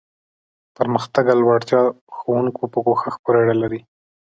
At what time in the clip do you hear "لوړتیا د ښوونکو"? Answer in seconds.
1.41-2.63